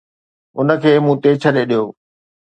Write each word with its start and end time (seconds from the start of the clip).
ان 0.59 0.69
کي 0.81 0.91
مون 1.03 1.15
تي 1.23 1.31
ڇڏي 1.41 1.63
ڏيو 1.69 1.83